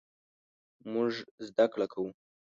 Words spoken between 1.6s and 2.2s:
کړه کوو